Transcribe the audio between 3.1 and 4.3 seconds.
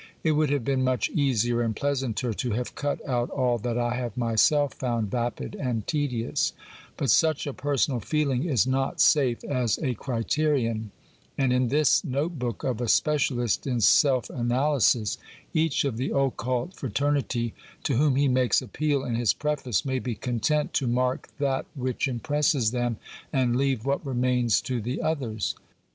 all that I have